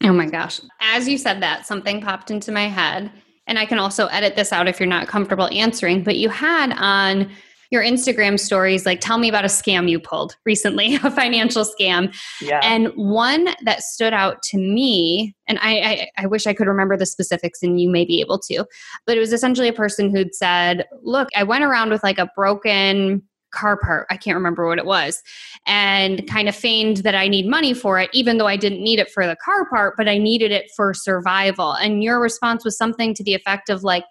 [0.04, 0.60] Oh my gosh.
[0.82, 3.12] As you said that, something popped into my head.
[3.48, 6.74] And I can also edit this out if you're not comfortable answering, but you had
[6.78, 7.30] on
[7.72, 12.16] your Instagram stories, like tell me about a scam you pulled recently, a financial scam.
[12.40, 12.60] Yeah.
[12.64, 16.96] And one that stood out to me, and I, I, I wish I could remember
[16.96, 18.66] the specifics and you may be able to,
[19.08, 22.30] but it was essentially a person who'd said, Look, I went around with like a
[22.36, 23.24] broken
[23.54, 24.08] car part.
[24.10, 25.22] I can't remember what it was.
[25.66, 29.00] And kind of feigned that I need money for it, even though I didn't need
[29.00, 31.74] it for the car part, but I needed it for survival.
[31.74, 34.04] And your response was something to the effect of like,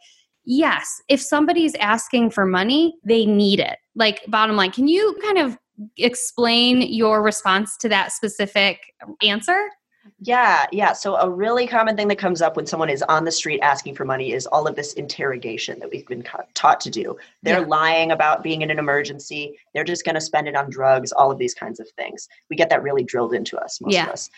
[0.44, 3.78] yes, if somebody's asking for money, they need it.
[3.94, 5.58] Like, bottom line, can you kind of
[5.96, 8.78] explain your response to that specific
[9.22, 9.68] answer?
[10.20, 10.92] Yeah, yeah.
[10.92, 13.94] So a really common thing that comes up when someone is on the street asking
[13.94, 17.16] for money is all of this interrogation that we've been ca- taught to do.
[17.42, 17.66] They're yeah.
[17.66, 19.58] lying about being in an emergency.
[19.74, 22.28] They're just going to spend it on drugs, all of these kinds of things.
[22.50, 24.04] We get that really drilled into us, most yeah.
[24.04, 24.30] of us.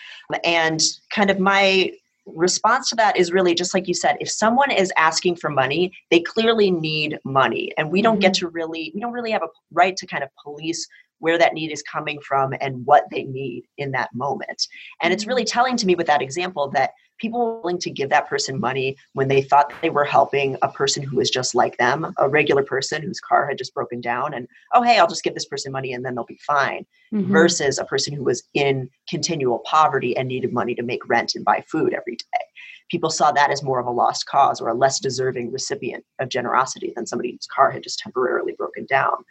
[0.45, 1.93] And kind of my
[2.27, 5.93] response to that is really just like you said if someone is asking for money
[6.11, 8.21] they clearly need money and we don't mm-hmm.
[8.21, 10.89] get to really we don't really have a right to kind of police
[11.25, 14.69] where that need is coming from and what they need in that moment.
[15.01, 15.59] And it's really mm-hmm.
[15.59, 18.95] telling to me with that example that people were willing to give that person money
[19.15, 22.63] when they thought they were helping a person who was just like them, a regular
[22.63, 25.73] person whose car had just broken down, and oh, hey, I'll just give this person
[25.73, 27.33] money and then they'll be fine, mm-hmm.
[27.33, 31.45] versus a person who was in continual poverty and needed money to make rent and
[31.45, 32.45] buy food every day.
[32.91, 36.29] People saw that as more of a lost cause or a less deserving recipient of
[36.29, 39.25] generosity than somebody whose car had just temporarily broken down.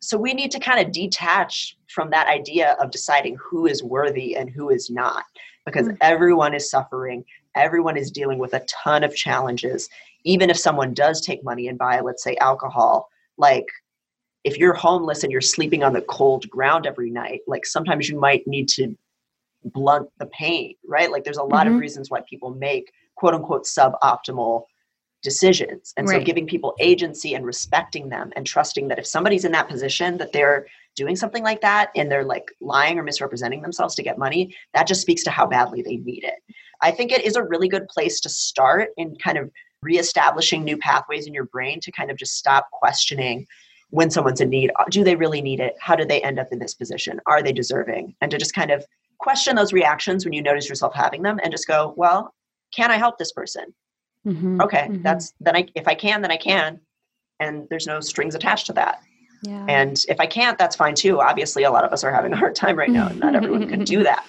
[0.00, 4.36] So we need to kind of detach from that idea of deciding who is worthy
[4.36, 5.24] and who is not,
[5.64, 5.96] because mm-hmm.
[6.00, 7.24] everyone is suffering.
[7.54, 9.88] Everyone is dealing with a ton of challenges.
[10.24, 13.66] Even if someone does take money and buy, let's say, alcohol, like
[14.44, 18.18] if you're homeless and you're sleeping on the cold ground every night, like sometimes you
[18.18, 18.96] might need to
[19.64, 21.10] blunt the pain, right?
[21.10, 21.74] Like there's a lot mm-hmm.
[21.74, 24.62] of reasons why people make quote unquote suboptimal
[25.22, 25.92] decisions.
[25.96, 26.20] And right.
[26.20, 30.18] so giving people agency and respecting them and trusting that if somebody's in that position
[30.18, 34.18] that they're doing something like that and they're like lying or misrepresenting themselves to get
[34.18, 36.34] money that just speaks to how badly they need it.
[36.80, 39.50] I think it is a really good place to start in kind of
[39.82, 43.46] reestablishing new pathways in your brain to kind of just stop questioning
[43.90, 44.70] when someone's in need.
[44.90, 45.74] Do they really need it?
[45.80, 47.20] How did they end up in this position?
[47.26, 48.14] Are they deserving?
[48.20, 48.84] And to just kind of
[49.18, 52.34] question those reactions when you notice yourself having them and just go well
[52.74, 53.64] can i help this person
[54.26, 54.60] Mm-hmm.
[54.60, 55.02] Okay, mm-hmm.
[55.02, 56.80] that's then I if I can, then I can.
[57.38, 59.02] And there's no strings attached to that.
[59.42, 59.66] Yeah.
[59.68, 61.20] And if I can't, that's fine too.
[61.20, 63.68] Obviously, a lot of us are having a hard time right now, and not everyone
[63.68, 64.26] can do that.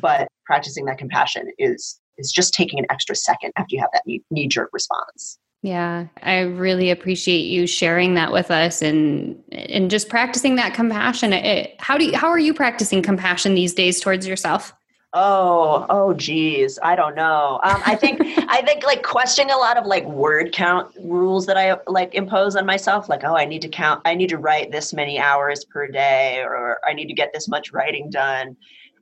[0.00, 4.02] But practicing that compassion is is just taking an extra second after you have that
[4.30, 5.38] knee jerk response.
[5.62, 11.32] Yeah, I really appreciate you sharing that with us and and just practicing that compassion.
[11.32, 14.72] It, how do you, how are you practicing compassion these days towards yourself?
[15.12, 17.58] Oh, oh, geez, I don't know.
[17.64, 21.56] Um, I think I think like questioning a lot of like word count rules that
[21.56, 23.08] I like impose on myself.
[23.08, 24.02] Like, oh, I need to count.
[24.04, 27.48] I need to write this many hours per day, or I need to get this
[27.48, 28.56] much writing done.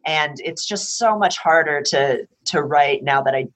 [0.06, 3.48] And it's just so much harder to to write now that I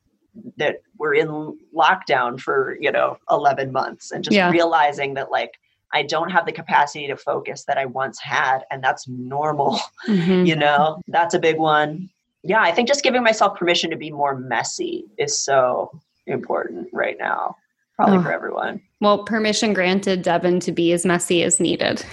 [0.59, 4.51] that we're in lockdown for you know 11 months, and just yeah.
[4.51, 5.53] realizing that like
[5.95, 9.81] I don't have the capacity to focus that I once had, and that's normal.
[10.09, 10.47] Mm-hmm.
[10.47, 12.11] You know, that's a big one
[12.43, 15.91] yeah, I think just giving myself permission to be more messy is so
[16.27, 17.57] important right now,
[17.97, 18.23] probably oh.
[18.23, 18.83] for everyone.
[19.01, 22.05] Well, permission granted, Devon, to be as messy as needed.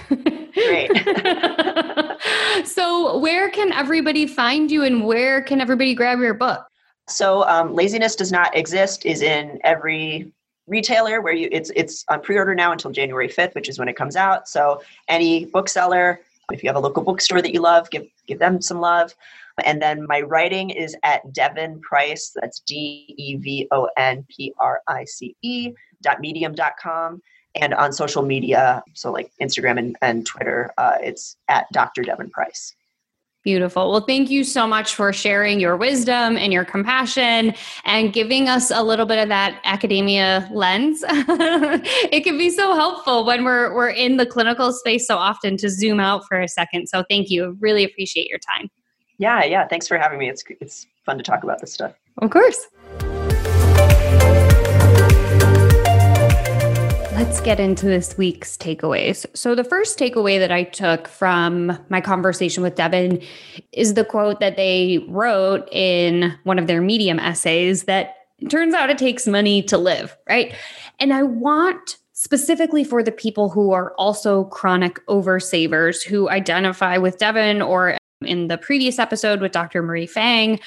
[0.54, 0.90] Great.
[2.64, 6.66] so, where can everybody find you and where can everybody grab your book?
[7.08, 10.32] So, um, Laziness Does Not Exist is in every
[10.66, 13.96] retailer where you it's it's on pre-order now until January 5th, which is when it
[13.96, 14.48] comes out.
[14.48, 16.20] So, any bookseller,
[16.52, 19.14] if you have a local bookstore that you love, give give them some love.
[19.64, 24.54] And then my writing is at Devon Price, that's D E V O N P
[24.58, 27.20] R I C E dot medium dot com.
[27.56, 32.02] And on social media, so like Instagram and, and Twitter, uh, it's at Dr.
[32.02, 32.74] Devon Price.
[33.42, 33.90] Beautiful.
[33.90, 37.54] Well, thank you so much for sharing your wisdom and your compassion
[37.86, 41.02] and giving us a little bit of that academia lens.
[41.08, 45.70] it can be so helpful when we're we're in the clinical space so often to
[45.70, 46.88] zoom out for a second.
[46.88, 47.56] So thank you.
[47.60, 48.68] Really appreciate your time.
[49.16, 49.66] Yeah, yeah.
[49.66, 50.28] Thanks for having me.
[50.28, 51.94] It's it's fun to talk about this stuff.
[52.18, 52.66] Of course.
[57.20, 59.26] Let's get into this week's takeaways.
[59.34, 63.20] So, the first takeaway that I took from my conversation with Devon
[63.72, 68.14] is the quote that they wrote in one of their medium essays that
[68.48, 70.54] turns out it takes money to live, right?
[70.98, 77.18] And I want specifically for the people who are also chronic oversavers who identify with
[77.18, 79.82] Devon or in the previous episode with Dr.
[79.82, 80.58] Marie Fang,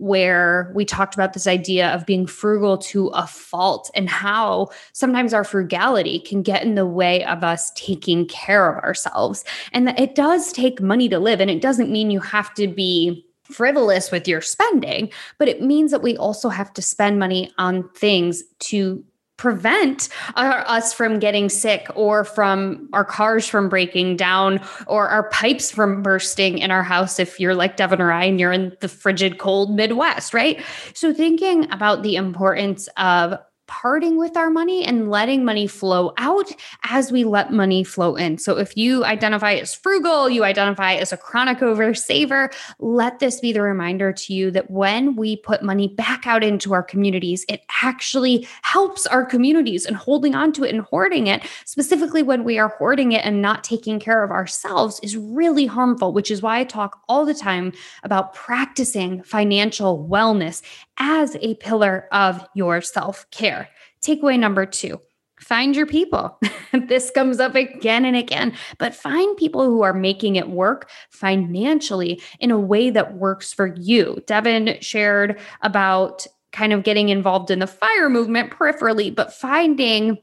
[0.00, 5.34] where we talked about this idea of being frugal to a fault and how sometimes
[5.34, 9.44] our frugality can get in the way of us taking care of ourselves.
[9.72, 11.38] And that it does take money to live.
[11.38, 15.90] And it doesn't mean you have to be frivolous with your spending, but it means
[15.90, 19.04] that we also have to spend money on things to
[19.40, 25.30] prevent our, us from getting sick or from our cars from breaking down or our
[25.30, 28.76] pipes from bursting in our house if you're like Devon or I and you're in
[28.80, 30.62] the frigid cold Midwest, right?
[30.92, 33.38] So thinking about the importance of
[33.70, 36.50] parting with our money and letting money flow out
[36.82, 38.36] as we let money flow in.
[38.36, 43.52] So if you identify as frugal, you identify as a chronic oversaver, let this be
[43.52, 47.62] the reminder to you that when we put money back out into our communities, it
[47.84, 52.58] actually helps our communities and holding on to it and hoarding it, specifically when we
[52.58, 56.58] are hoarding it and not taking care of ourselves, is really harmful, which is why
[56.58, 60.60] I talk all the time about practicing financial wellness
[61.00, 63.68] as a pillar of your self care.
[64.00, 65.00] Takeaway number two
[65.40, 66.38] find your people.
[66.72, 72.20] this comes up again and again, but find people who are making it work financially
[72.38, 74.22] in a way that works for you.
[74.26, 80.18] Devon shared about kind of getting involved in the fire movement peripherally, but finding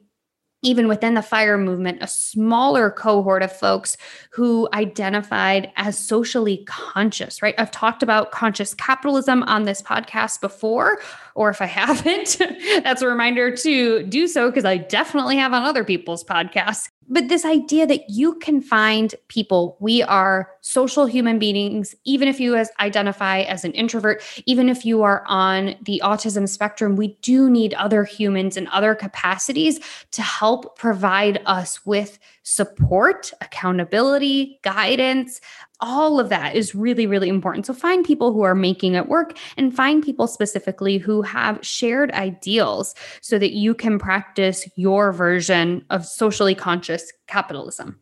[0.63, 3.95] even within the fire movement, a smaller cohort of folks
[4.31, 7.55] who identified as socially conscious, right?
[7.57, 10.99] I've talked about conscious capitalism on this podcast before,
[11.35, 12.37] or if I haven't,
[12.83, 16.89] that's a reminder to do so because I definitely have on other people's podcasts.
[17.09, 22.39] But this idea that you can find people, we are social human beings, even if
[22.39, 27.17] you as identify as an introvert, even if you are on the autism spectrum, we
[27.21, 29.79] do need other humans and other capacities
[30.11, 32.19] to help provide us with
[32.49, 35.41] support, accountability, guidance,
[35.81, 37.65] all of that is really, really important.
[37.65, 42.09] So find people who are making it work and find people specifically who have shared
[42.11, 47.99] ideals so that you can practice your version of socially conscious capitalism.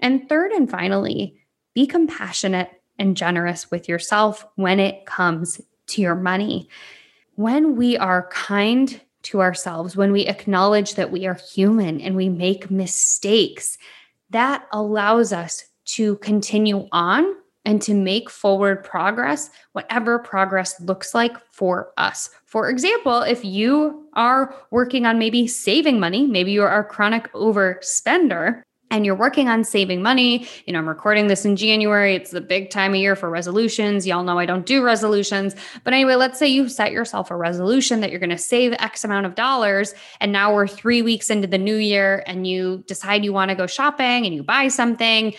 [0.00, 1.34] And third and finally,
[1.74, 2.70] be compassionate
[3.00, 6.68] and generous with yourself when it comes to your money.
[7.34, 12.28] When we are kind to ourselves, when we acknowledge that we are human and we
[12.28, 13.78] make mistakes,
[14.30, 21.36] that allows us to continue on and to make forward progress, whatever progress looks like
[21.52, 22.30] for us.
[22.46, 27.30] For example, if you are working on maybe saving money, maybe you are a chronic
[27.32, 32.14] overspender, and you're working on saving money, you know, I'm recording this in January.
[32.14, 34.06] It's the big time of year for resolutions.
[34.06, 35.54] Y'all know I don't do resolutions.
[35.84, 39.04] But anyway, let's say you set yourself a resolution that you're going to save X
[39.04, 39.94] amount of dollars.
[40.20, 43.54] And now we're three weeks into the new year and you decide you want to
[43.54, 45.34] go shopping and you buy something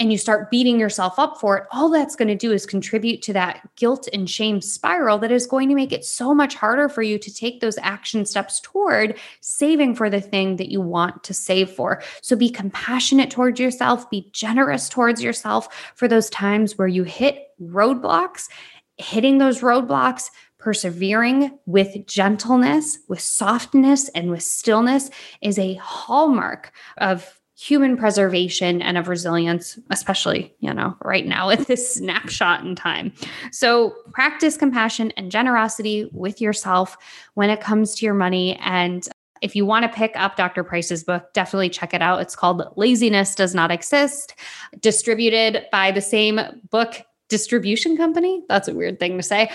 [0.00, 3.20] and you start beating yourself up for it, all that's going to do is contribute
[3.20, 6.88] to that guilt and shame spiral that is going to make it so much harder
[6.88, 11.22] for you to take those action steps toward saving for the thing that you want
[11.22, 12.02] to save for.
[12.22, 17.48] So be compassionate towards yourself, be generous towards yourself for those times where you hit
[17.62, 18.48] roadblocks.
[18.96, 27.39] Hitting those roadblocks, persevering with gentleness, with softness, and with stillness is a hallmark of
[27.60, 33.12] human preservation and of resilience, especially, you know, right now at this snapshot in time.
[33.52, 36.96] So practice compassion and generosity with yourself
[37.34, 38.56] when it comes to your money.
[38.56, 39.06] And
[39.42, 40.64] if you want to pick up Dr.
[40.64, 42.22] Price's book, definitely check it out.
[42.22, 44.34] It's called Laziness Does Not Exist,
[44.80, 46.40] distributed by the same
[46.70, 48.42] book distribution company.
[48.48, 49.50] That's a weird thing to say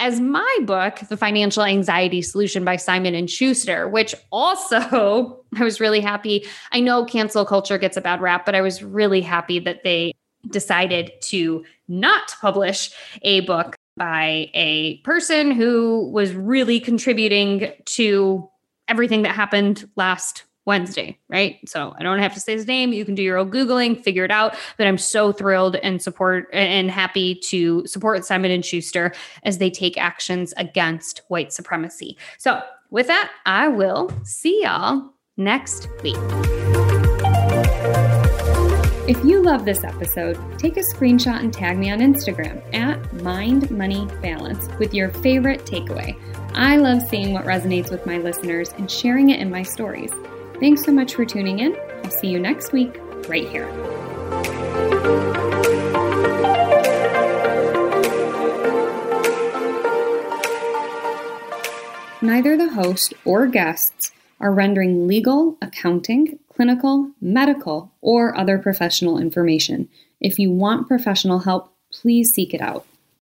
[0.00, 5.78] as my book, The Financial Anxiety Solution by Simon and Schuster, which also I was
[5.78, 6.46] really happy.
[6.72, 10.14] I know cancel culture gets a bad rap, but I was really happy that they
[10.48, 12.90] decided to not publish
[13.22, 18.48] a book by a person who was really contributing to
[18.88, 21.58] everything that happened last Wednesday, right?
[21.68, 22.92] So I don't have to say his name.
[22.92, 24.54] You can do your own Googling, figure it out.
[24.78, 29.12] But I'm so thrilled and support and happy to support Simon and Schuster
[29.42, 32.16] as they take actions against white supremacy.
[32.38, 36.16] So with that, I will see y'all next week.
[39.08, 43.68] If you love this episode, take a screenshot and tag me on Instagram at Mind
[43.72, 46.16] Money Balance with your favorite takeaway.
[46.54, 50.12] I love seeing what resonates with my listeners and sharing it in my stories.
[50.60, 51.74] Thanks so much for tuning in.
[52.04, 53.66] I'll see you next week, right here.
[62.22, 69.88] Neither the host or guests are rendering legal, accounting, clinical, medical, or other professional information.
[70.20, 72.84] If you want professional help, please seek it out.